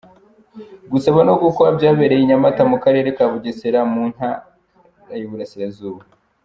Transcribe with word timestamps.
Gusaba 0.91 1.19
no 1.27 1.33
gukwa 1.41 1.67
byabereye 1.77 2.21
i 2.23 2.27
Nyamata 2.29 2.61
mu 2.71 2.77
karere 2.83 3.09
ka 3.17 3.25
Bugesera 3.31 3.79
mu 3.91 4.03
Nta 4.13 4.31
y’Iburasirazuba. 5.19 6.01